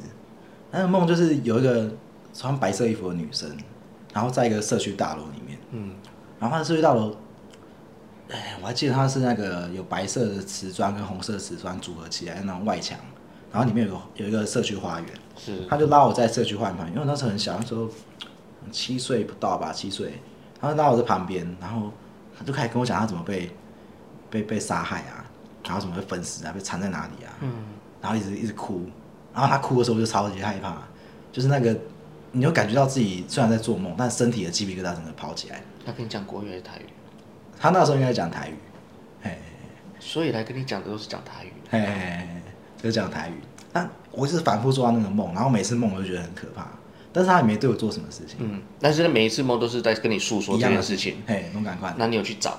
[0.70, 1.90] 那个梦就是有一个
[2.32, 3.54] 穿白色衣服的女生，
[4.14, 5.94] 然后在一个社区大楼里面，嗯，
[6.40, 7.14] 然后社区大楼，
[8.36, 12.98] 哎，我还记得它是那个有白色的瓷砖跟红色瓷砖组合起来的那种外墙，
[13.50, 17.88] 然后里面有个有一个社区花园，是他就拉我在社区花园旁边，因为我那时候很小，那时候
[18.70, 20.20] 七岁不到吧，七岁，
[20.60, 21.90] 他就拉我在旁边，然后
[22.38, 23.50] 他就开始跟我讲他怎么被
[24.28, 25.24] 被被杀害啊，
[25.64, 27.50] 然后怎么被分尸啊，被藏在哪里啊，嗯，
[28.02, 28.86] 然后一直一直哭，
[29.32, 30.82] 然后他哭的时候我就超级害怕，
[31.32, 31.74] 就是那个
[32.32, 35.62] 你就感觉到自己虽然在做梦，但身体的鸡皮疙瘩整个跑起来。
[35.86, 36.86] 他跟你讲国语还是台语？
[37.58, 38.54] 他那时候应该讲台语，
[39.22, 39.30] 嘿，
[39.98, 41.52] 所以来跟你讲的都是讲台语。
[42.82, 43.32] 就讲台语。
[43.72, 46.66] 但我一直反复做到那个梦，然后每次梦我就觉得很可怕，
[47.12, 52.58] 但是他也没对我做什么事情，嗯，但是每一次梦都是在跟你诉说这一样的件事情。，嘿，龙感官那你有去找？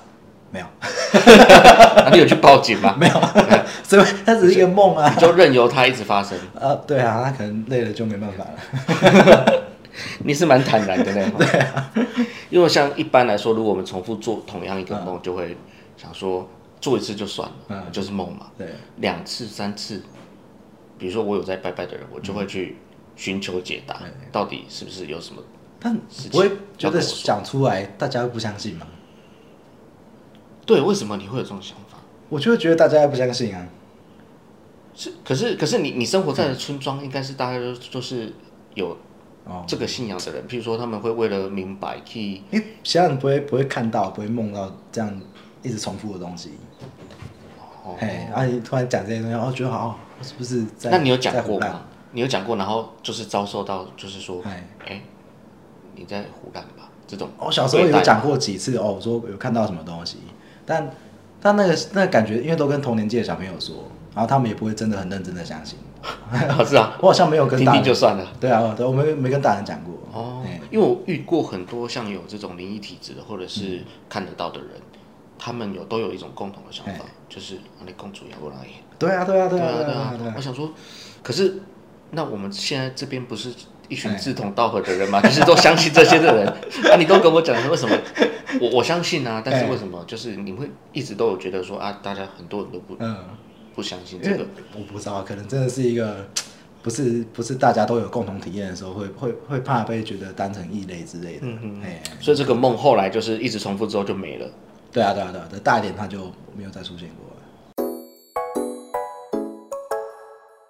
[0.50, 0.66] 没有。
[2.04, 2.94] 那你有去报警吗？
[2.98, 3.14] 没有，
[3.84, 5.14] 所以它只是一个梦啊。
[5.18, 6.38] 就任由它一直发生。
[6.58, 9.62] 啊，对啊，他可能累了就没办法了。
[10.24, 11.32] 你是蛮坦然的呢。
[11.38, 11.92] 对啊，
[12.50, 15.56] 因为像一般来说，如果我们重复做同样一个梦，就会
[15.96, 16.48] 想说
[16.80, 18.50] 做一次就算了，嗯就是梦嘛。
[18.56, 20.02] 对，两次、三次，
[20.98, 22.76] 比如说我有在拜拜的人，我就会去
[23.16, 25.42] 寻求解答，对到底是不是有什么？
[25.80, 25.96] 但
[26.30, 28.86] 不会觉得讲出来大家会不相信吗？
[30.66, 31.98] 对，为什么你会有这种想法？
[32.28, 33.66] 我就会觉得大家不相信啊。
[34.94, 38.32] 是，可是可是你你生活在的村庄，应该是大家都就是
[38.74, 38.96] 有哦，
[39.66, 45.20] 这个信仰的人，譬如说他们会为了明白去因为其他人不会不会看到，不会梦到这样
[45.62, 46.52] 一直重复的东西。
[47.84, 50.90] 哦哎，啊，你突然讲这些东西，哦，觉得好，我是不是在？
[50.90, 51.82] 那你有讲过吗？
[52.12, 55.02] 你有讲过，然后就是遭受到，就是说，哎哎，
[55.94, 56.90] 你在胡乱吧？
[57.06, 60.18] 这种我小时候有讲过几次哦，我说有看到什么东西，
[60.66, 60.90] 但
[61.40, 63.76] 但那个那个感觉，因为都跟同年纪的小朋友说，
[64.18, 65.78] 然然后他们也不会真的很认真的相信。
[66.02, 68.26] 啊 是啊， 我好像没有跟听听就算了。
[68.40, 69.94] 对啊，对，我没没跟大人讲过。
[70.12, 74.70] 哦哎，因为我遇过很多像有这种灵异体质的，或者是看得到的人，
[75.38, 78.56] 他们有都有一种共同的想法，就是啊你公主要不来。
[78.98, 80.34] 对啊，对啊，对啊，对啊，对啊。
[80.36, 80.72] 我想说，
[81.22, 81.60] 可是
[82.10, 83.52] 那我们现在这边不是
[83.88, 85.20] 一群志同道合的人嘛？
[85.22, 86.52] 就是都相信这些的人，
[86.82, 87.96] 那， 你都跟我讲，为什么？
[88.60, 90.02] 我我相信啊，但是哎为什么？
[90.06, 93.16] 就是你会一直都有觉得说啊，大家很多人都不嗯，
[93.78, 94.44] 不相信这个。
[94.74, 96.28] 我不知道，可能真的是一个。
[96.80, 101.40] 不是不是大家都有共同体验的时候，会会会怕被觉得当成异类之类的。
[101.42, 101.82] 嗯嗯。
[101.82, 104.48] 哎，所以这个梦后来就是一直重复之后就没了。
[104.90, 107.36] 对啊对啊对啊，等大一点他就没有再出现过了。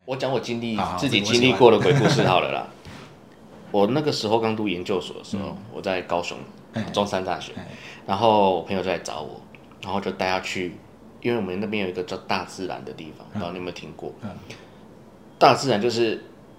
[0.06, 2.66] 我讲我经历自己经历过的鬼故事好了啦。
[3.70, 6.36] 我那个时候刚读研究所的时候，我在高雄
[6.72, 7.66] 哎中山大学哎，
[8.06, 9.40] 然后我朋友就来找我，
[9.82, 10.72] 然后就带他去，
[11.22, 14.12] 因为我们那边有一个叫大自然的地方，不知道你有没有听过？
[14.22, 14.30] 嗯
[15.38, 16.16] 大自然就是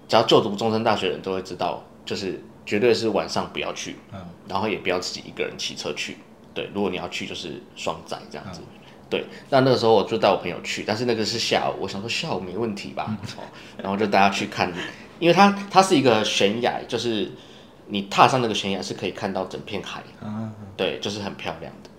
[0.08, 4.18] 只要就读中山大学的人都会知道，就是绝对是晚上不要去，嗯
[4.48, 6.16] 然后也不要自己一个人骑车去。
[6.54, 8.60] 对，如果你要去，就是双载这样子。
[8.60, 8.66] 嗯
[9.10, 13.42] 对，那那个时候我就带我朋友去，但是那个是下午，我想说下午没问题吧，哦，
[13.76, 14.72] 然后就带他去看，
[15.18, 17.28] 因为它它是一个悬崖，就是
[17.88, 21.89] 你踏上那个悬崖是可以看到整片海，啊，对，就是很漂亮的。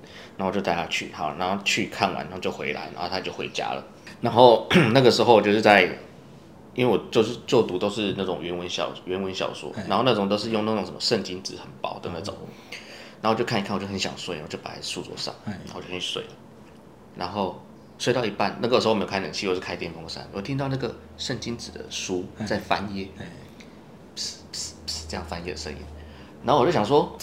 [0.41, 3.86] 然后就带他去，好，然后去看完，然后就回来，然后他就回家了。
[4.21, 5.84] 然后 那个时候我就是在，
[6.73, 12.36] 因为我就是就读都是那种原文小原文小说，然后那种都是用那种什么圣经纸很薄的那种，
[13.21, 16.30] 然后就看一看，我就很想睡，我就摆在书桌上，然后就去睡了。
[17.15, 17.63] 然后
[17.99, 23.06] 睡到一半，那个时候没有开冷气，我是开电风扇，我听到那个圣经纸的书在翻页，
[24.15, 25.77] 噗噗噗这样翻页的声音，
[26.43, 27.15] 然后我就想说，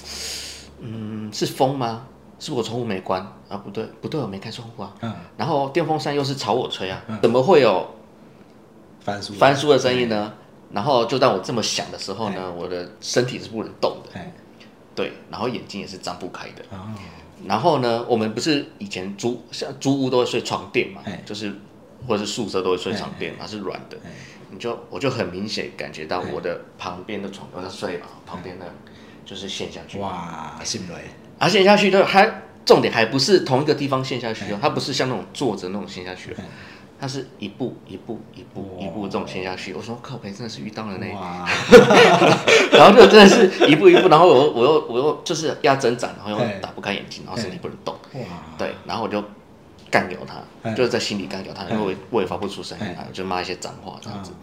[0.79, 2.07] 嗯，是风吗？
[2.39, 3.21] 是不是我窗户没关？
[3.49, 3.57] 啊？
[3.57, 4.95] 不对，不对，我没开窗户啊。
[5.01, 7.87] 嗯，然后电风扇又是朝我吹啊，怎么会有
[9.01, 10.33] 翻书翻书的声音呢？
[10.73, 14.33] 然后就当我这么想的时候呢，我的身体是不能动的，哎，
[14.95, 16.63] 对，然后眼睛也是张不开的。
[16.71, 16.93] 哦，
[17.47, 21.53] 然后呢，我们不是以前租像租屋都会睡床垫嘛哎，就是
[22.07, 23.97] 或者是宿舍都会睡床垫，它是软的。
[24.05, 24.11] 哎，
[24.51, 28.67] 你就我就很明显感觉到我的旁边的床我在睡嘛，旁边的
[29.25, 30.93] 就是陷下去，哇，信不
[31.39, 36.37] 对，而陷下去就还重点还不是同一个地方陷下去哦，它不是像那种坐着那种陷下去哦，
[37.01, 39.73] 它是一步一步一步一步这种陷下去。
[39.73, 41.49] 我说靠北真的是遇到了呢，哇，
[42.73, 46.59] 然后就真的是一步一步，然后我又我又我又就是要挣扎，然后又哎。
[46.61, 48.21] 打不开眼睛，然后身体不能动，哇，
[48.59, 49.23] 对，然后我就
[49.91, 50.75] 干掉他，哎。
[50.75, 52.93] 就是在心里干掉他，因为我也发不出声音哎。
[52.93, 54.33] 来，我就骂一些脏话这样子。
[54.33, 54.37] 啊，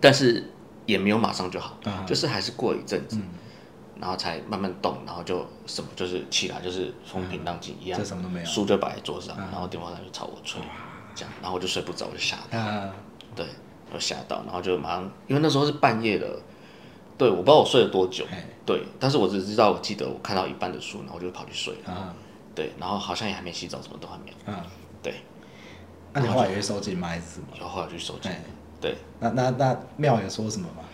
[0.00, 0.50] 但是
[0.86, 3.18] 也没有马上就好啊，就是还是过了一阵子。
[4.00, 8.46] 然后才慢慢动，然后就什么就是起来就是风平浪静一样，这什么都没有。
[8.46, 10.60] 书就摆在桌上，然后电风扇就朝我吹，
[11.14, 12.90] 这样，然后我就睡不着，我就吓到，啊，
[13.36, 13.44] 对，
[13.92, 16.40] 我吓到，然后就马上，因为那时候是半夜了，
[17.18, 18.24] 对，我不知道我睡了多久。
[18.32, 22.14] 哎，对，但是我只知道我记得我看到一半的书，然后我就跑去睡了，啊，
[22.54, 24.64] 对，然后好像也还没洗澡，什么都还没有，啊，
[25.02, 25.16] 对，
[26.14, 27.08] 那你后来也会收紧吗？
[27.08, 27.46] 还是什么？
[27.58, 28.42] 然后后来就去收紧哎，
[28.80, 30.84] 对，那那那庙有说什么吗？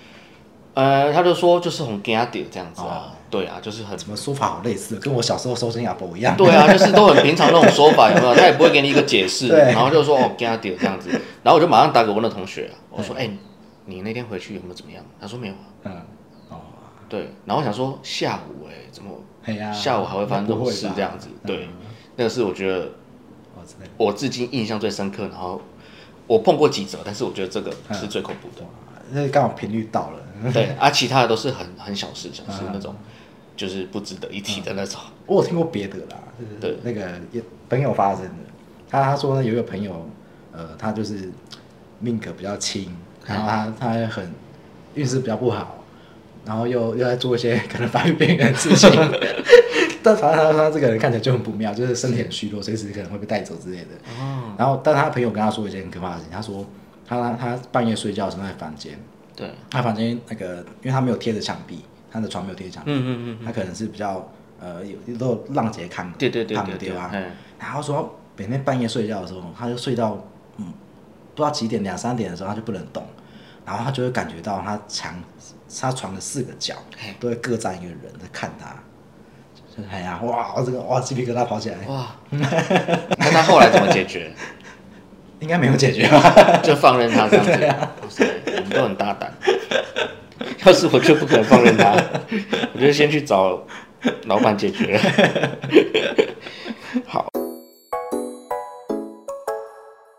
[0.76, 6.36] 呃，他就说就是很给他点这样子哦啊，对啊，就是很怎么说法好类似，跟我小时候收金亚伯一样。
[6.36, 8.34] 对啊，就是都很平常那种说法，有没有？
[8.34, 11.08] 他也不会给你一个解释， 对然后就说哦，给他点这样子，
[11.42, 13.30] 然后我就马上打给我那同学啊，我说哎、
[13.86, 15.02] 你那天回去有没有怎么样？
[15.18, 15.92] 他说没有啊，嗯，
[16.50, 16.60] 哦，
[17.08, 19.10] 对，然后我想说下午哎、怎么
[19.46, 21.28] 哎呀，下午还会发生这种事那不会吧这样子？
[21.46, 21.68] 对嗯，
[22.16, 22.90] 那个是我觉得
[23.96, 25.58] 我至今印象最深刻，然后
[26.26, 28.66] 我碰过几则，但是我觉得这个是最恐怖的。
[29.10, 30.18] 那刚好频率到了。
[30.52, 32.94] 对，啊，其他的都是很很小事，小事嗯那种，
[33.56, 35.00] 就是不值得一提的那种。
[35.26, 38.30] 我有听过别的啦，就是对那个也朋友发生的，
[38.88, 40.08] 他他说呢有一个朋友，
[40.52, 41.30] 呃，他就是
[42.00, 42.94] 命格比较轻，
[43.24, 44.30] 然后他他很
[44.94, 45.82] 运势比较不好，
[46.44, 48.90] 然后又又在做一些 可能发育边缘的事情，
[50.02, 53.86] 但反正他他这个人看起来就很不妙，就是身体很虚弱，随时可能会被带走之类的。
[54.20, 56.64] 哦，然后，但他朋友跟他说一件很可怕的事情，他说
[57.06, 58.98] 他他半夜睡觉的时候在房间，
[59.36, 64.26] 对，他房间那个因为他没有贴着墙壁，他的床没有贴着墙壁，嗯嗯嗯，他可能是比较
[64.58, 70.18] 呃有都有浪姐看对对对对对，地方，嗯然后说每天半夜睡觉的时候，他就睡到
[70.56, 70.72] 嗯
[71.34, 73.06] 不知道几点两三点的时候，他就不能动，
[73.66, 75.14] 然后他就会感觉到他墙
[75.80, 76.74] 他床的四个角
[77.20, 78.74] 都会各站一个人在看他，
[79.54, 84.32] 就是哎呀哇这个哇鸡皮疙瘩跑起来，哇， 那他后来怎么解决？
[85.40, 86.60] 应该没有解决吧？
[86.62, 87.52] 就放任他这样子。
[87.52, 89.32] 哇塞，我们都很大胆。
[90.64, 91.94] 要是我就不可能放任他，
[92.74, 93.62] 我就先去找
[94.24, 95.00] 老板解决了。
[97.06, 97.26] 好，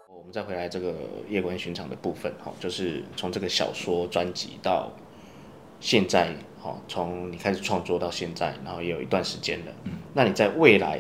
[0.10, 0.94] 我们再回来这个
[1.28, 4.92] 夜观寻常的部分，哈，就是从这个小说专辑到
[5.80, 6.30] 现在，
[6.62, 9.66] 哈，从你开始创作到现在，然后也有一段时间了。
[9.84, 11.00] 嗯，那你在未来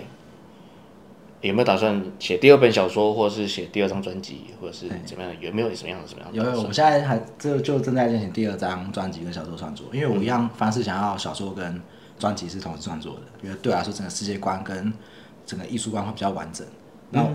[1.41, 5.31] 有没有打算写第二本小说，或者是写第二张专辑，或者是怎么样？
[5.39, 6.63] 有没有什么样的什么样的有有，我？
[6.63, 11.79] 们现在还这就正在进行第二张专辑跟小说创作，因为我一样方式想要小说跟
[12.17, 14.91] 专辑是同时创作的，因为对我来说整个世界观跟
[15.45, 16.65] 整个艺术观会比较完整。
[17.11, 17.29] 然后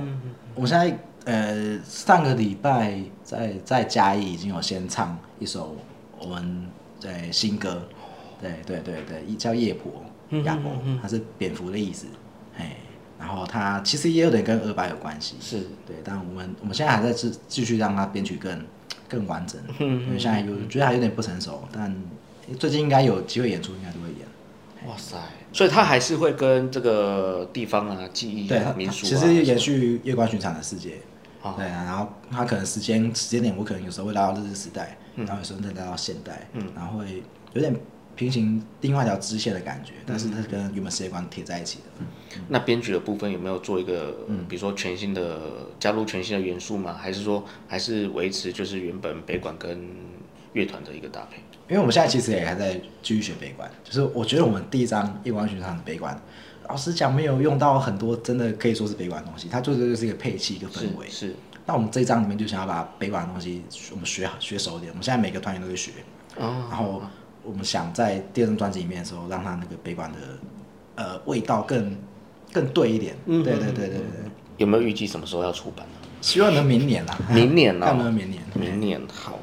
[0.55, 5.77] 我现在呃上个礼拜在在嘉义已经有先唱一首
[6.19, 6.67] 我们
[6.99, 7.83] 在新歌，
[8.41, 9.93] 对对对对，叫夜婆
[10.31, 12.11] 夜婆，它是蝙蝠的意思，哎，
[13.23, 15.61] 然后它其实也有点跟二八有关系，是。
[15.87, 18.67] 对，但我们我们现在还在继继续让它编曲更
[19.09, 21.95] 更完整，因为现在有觉得还有点不成熟，但
[22.59, 24.27] 最近应该有机会演出，应该都会演。
[24.89, 25.17] 哇塞！
[25.53, 30.97] 所以它还是会跟这个地方啊、记忆啊、民俗啊，其实延续夜观寻常的世界，
[31.43, 31.55] 哦。
[31.57, 35.25] 对啊，然后它可能时间时间点，我可能有时候会来到日治时代，嗯。
[35.25, 37.73] 然后有时候再来到现代，然后会有点
[38.15, 42.39] 平行另外一条支线的感觉，但是它是跟原本世界观贴在一起的。
[42.49, 46.95] 那编曲的部分有没有做一个，嗯比如说全新的加入全新的元素吗？
[46.95, 49.89] 还是说还是维持就是原本北管跟
[50.53, 51.39] 乐团的一个搭配？
[51.69, 56.21] 因为我们现在其实也还在继续学北管，就是我觉得我们第一张夜观寻常的北管，
[56.69, 61.09] 老实讲没有用到很多真的可以说是北管的东西，它做的就是一个配器一个氛围。
[61.09, 65.93] 是是那我们这一章里面就想要把北管的东西我们学好学熟一点，我们现在每个团员都会学，
[66.37, 67.01] 哦，然后
[67.45, 70.19] 我们想在第二张专辑里面的时候，让他那个北管的
[70.97, 71.97] 呃味道更
[72.53, 73.17] 更对一点。
[73.27, 74.01] 嗯对对对对对，
[74.59, 76.09] 有没有预计什么时候要出版呢？
[76.21, 77.19] 希望能明年啦。
[77.29, 78.43] 明年哦看能明年。
[78.55, 79.39] 明年好，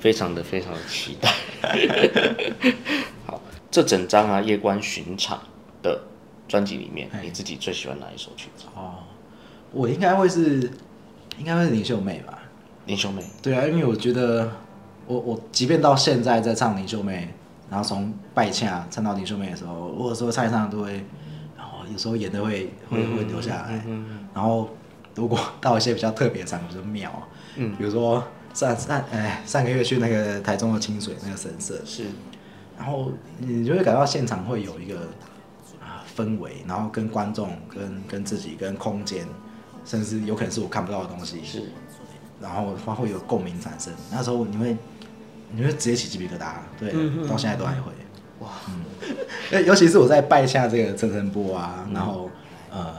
[0.00, 1.32] 非常的非常的期待。
[3.26, 5.38] 好，这整张啊《夜观寻常》
[5.82, 6.00] 的
[6.46, 8.66] 专辑里面，哎你自己最喜欢哪一首曲子？
[8.76, 8.98] 哦，
[9.72, 10.70] 我应该会是
[11.38, 12.38] 应该会是林秀妹吧。
[12.86, 14.52] 林秀妹，对啊，因为我觉得
[15.06, 17.28] 我我即便到现在在唱林秀妹，
[17.70, 21.04] 然后从拜恰唱到林秀妹的时候，我有时候唱一唱都会，
[21.56, 23.84] 然后有时候眼泪会会会流下来。
[24.32, 24.68] 然后
[25.14, 27.10] 如果到一些比较特别的场合，就是庙，
[27.56, 32.04] 嗯，比如说上上哎上个月去那个台中的清水那个神社，是。
[32.76, 34.98] 然后你就会感到现场会有一个
[35.80, 39.24] 啊氛围，然后跟观众、跟跟自己、跟空间，
[39.84, 41.62] 甚至有可能是我看不到的东西，是，
[42.40, 43.92] 然后它会有共鸣产生。
[44.10, 44.76] 那时候你会
[45.56, 46.92] 你会直接起鸡皮疙瘩，对，
[47.28, 47.92] 到现在都还会。
[48.40, 48.50] 哇，
[49.52, 52.28] 尤尤其是我在拜下这个陈晨波啊，然后
[52.70, 52.94] 呃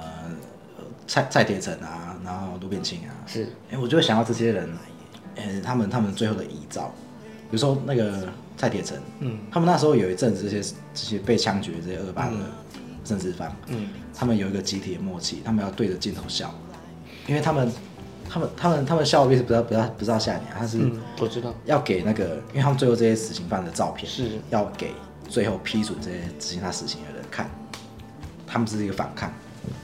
[1.05, 3.47] 蔡蔡铁城啊，然后卢炳清啊，是。
[3.69, 4.69] 哎、我就会想到这些人，
[5.35, 6.93] 呃、他们他们最后的遗照，
[7.49, 12.35] 比如说那个蔡铁城，嗯，他们那时候有一阵子这些这些被枪决这些恶霸的
[13.03, 16.53] 政治犯，嗯，他们有一个集体的默契，他们要对着镜头笑，
[17.27, 17.69] 因为他们
[18.29, 24.31] 他们他们他们笑并不是不要不知道吓你啊，他是嗯，我知道，要给那个，因为他们最后这些死刑犯的照片是。
[24.49, 24.91] 要给
[25.27, 27.49] 最后批准这些执行他死刑的人看，
[28.45, 29.31] 他们是一个反抗，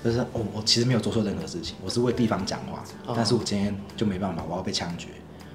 [0.03, 2.83] 就是我我其实没有做错任何事情，我是为地方讲话，
[3.15, 5.07] 但是我今天就没办法，我要被枪决，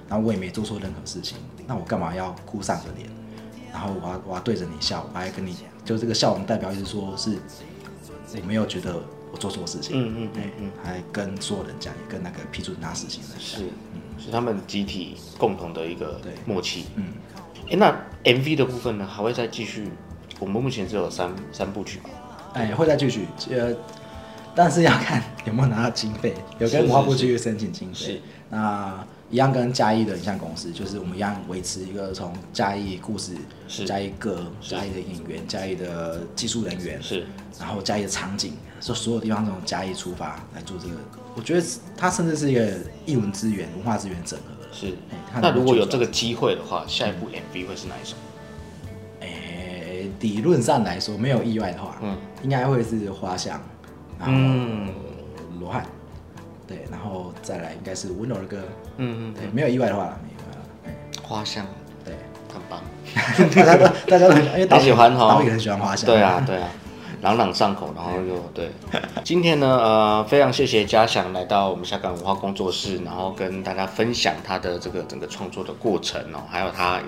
[0.09, 3.09] 然后我也没做错任何事情，那我干嘛要哭丧着脸，
[3.71, 7.37] 然后我要我要对着你笑，我还跟你就这个笑容代表意思说是
[8.41, 16.33] 我没有觉得我做错事情，嗯嗯嗯嗯，还跟所有人讲，也跟那个批准他事情的人讲是，是他们集体共同的一个对。
[16.45, 16.85] 默契。
[16.95, 17.05] 嗯，
[17.69, 19.89] 哎，那 MV 的部分呢，还会再继续？
[20.39, 22.09] 我们目前只有三三部曲嘛，
[22.53, 23.75] 哎，会再继续，呃，
[24.55, 28.21] 但是要看 有没有拿到经费，有跟文化部继续申请经是费。
[28.49, 33.33] 那一样跟嘉义的影像公司，就是我们一样维持一个从嘉义故事、
[33.67, 33.83] 是。
[33.83, 37.25] 嘉义歌、嘉义的演员、嘉义的技术人员，是。
[37.59, 40.95] 然后嘉义的场景，说所有地方从嘉义出发来做这个，
[41.35, 42.67] 我觉得它甚至是一个
[43.05, 44.45] 艺文资源、文化资源整合。
[44.71, 44.93] 是
[45.41, 48.15] 那如果有这个机会的话，下一部 MV 会是哪一首？
[49.21, 53.59] 诶，理论上来说，没有意外的话，嗯应该会是花香，
[54.19, 54.93] 然嗯后
[55.59, 55.83] 罗汉，
[56.67, 58.59] 对，然后再来应该是温柔的歌，
[58.97, 61.65] 嗯嗯对，没有意外的话，没有意外的话嗯，花香，
[62.05, 62.13] 对，
[62.53, 62.81] 很棒。
[63.55, 66.69] 大家都大家都很因为导很喜欢哈导演很喜欢花香，对啊， 对啊，
[67.21, 68.69] 朗朗上口，然后又对。
[69.23, 76.99] 今天呢，呃，非常谢谢嘉祥来到我们下港文化工作室，然后跟大家分享他的这个整个创作的过程哦，还有他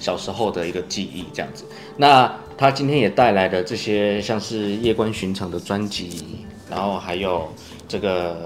[0.00, 1.64] 小时候的一个记忆这样子。
[1.96, 7.52] 那他今天也带来的这些像是《夜观寻常》的专辑，然后还有
[7.86, 8.36] 这个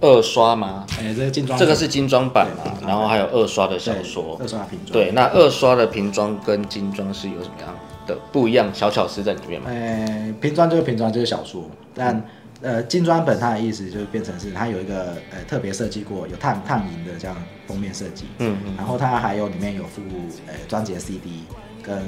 [0.00, 0.86] 二刷吗？
[0.98, 7.74] 哎，这个精装这个是精装版嘛然后还有二刷的小说，二刷的瓶装，对，那二刷的瓶装跟精装是有什么样
[8.06, 9.68] 的不一样小巧思在里面吗？
[9.70, 12.22] 呃，瓶装就是瓶装，就是小说，但
[12.62, 17.36] 呃精装本它的意思就是变成是它有一个呃特别设计过有烫烫银的这样
[17.66, 20.00] 封面设计，嗯嗯，然后它还有里面有附
[20.46, 21.44] 呃专辑的 CD
[21.82, 22.02] 跟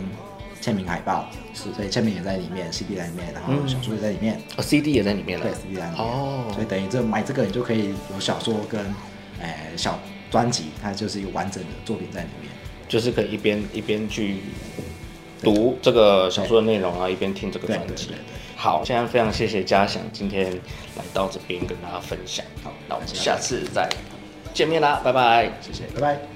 [0.61, 1.73] 签名海报，是。
[1.75, 5.45] 所以签名也在里面，CD 在里面，然后小说也在里面，哦，CD 也在里面了。
[5.45, 5.55] 对。
[5.55, 6.45] CD 在里面，哦。
[6.53, 8.81] 所以等于这买这个你就可以有小说跟
[9.41, 9.99] 呃小
[10.31, 12.51] 专辑，它就是一个完整的作品在里面。
[12.89, 14.37] 就是可以一边一边去
[15.43, 18.11] 读这个小说的内容，然后一边听这个专辑。
[18.57, 20.51] 好，现在非常谢谢嘉祥今天
[20.97, 22.45] 来到这边跟大家分享。
[22.65, 23.89] 好那我们下次再
[24.55, 25.53] 见面啦，拜拜。
[25.61, 26.36] 谢谢，拜拜。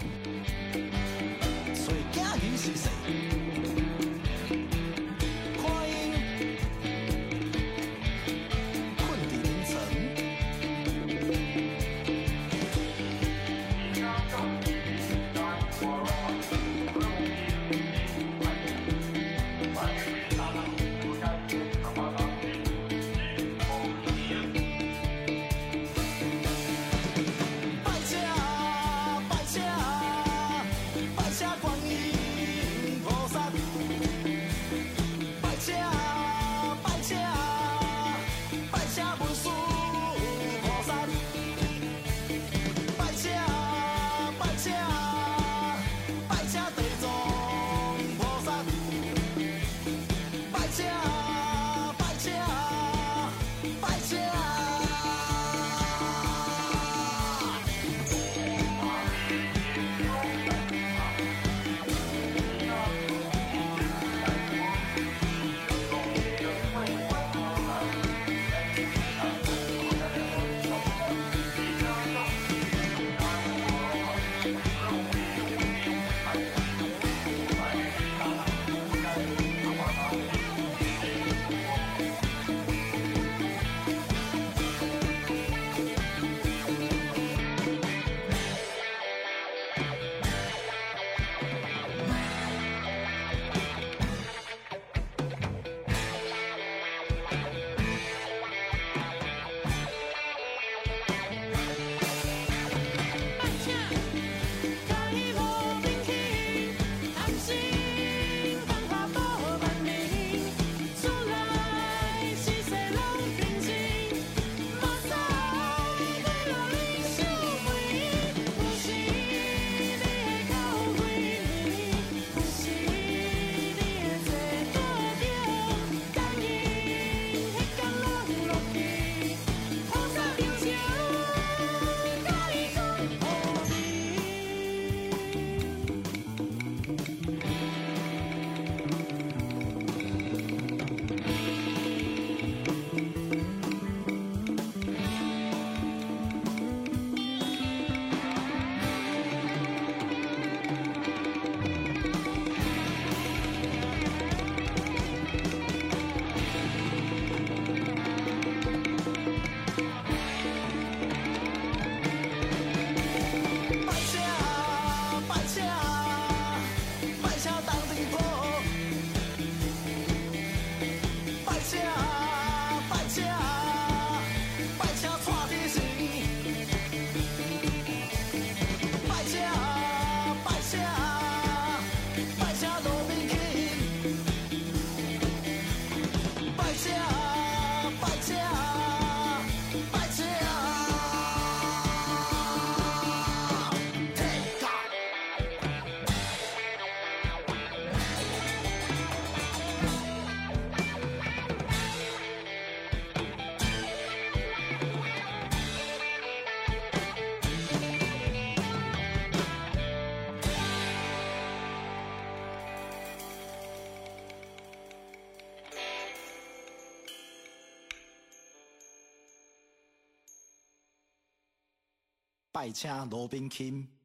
[222.61, 224.00] 拜请罗宾逊。